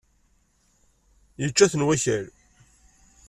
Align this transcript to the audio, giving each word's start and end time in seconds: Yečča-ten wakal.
Yečča-ten 1.41 1.85
wakal. 1.87 2.25